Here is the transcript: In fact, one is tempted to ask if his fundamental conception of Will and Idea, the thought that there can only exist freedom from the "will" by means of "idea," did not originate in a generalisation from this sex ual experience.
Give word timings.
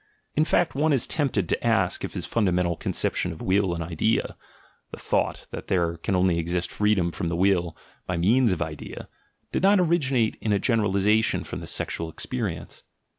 In 0.35 0.45
fact, 0.45 0.73
one 0.73 0.93
is 0.93 1.05
tempted 1.05 1.47
to 1.47 1.63
ask 1.63 2.03
if 2.03 2.15
his 2.15 2.25
fundamental 2.25 2.75
conception 2.75 3.31
of 3.31 3.39
Will 3.39 3.71
and 3.75 3.83
Idea, 3.83 4.35
the 4.89 4.97
thought 4.97 5.45
that 5.51 5.67
there 5.67 5.95
can 5.97 6.15
only 6.15 6.39
exist 6.39 6.71
freedom 6.71 7.11
from 7.11 7.27
the 7.27 7.35
"will" 7.35 7.77
by 8.07 8.17
means 8.17 8.51
of 8.51 8.63
"idea," 8.63 9.07
did 9.51 9.61
not 9.61 9.79
originate 9.79 10.37
in 10.41 10.51
a 10.51 10.57
generalisation 10.57 11.43
from 11.43 11.59
this 11.59 11.69
sex 11.69 11.99
ual 11.99 12.11
experience. 12.11 12.81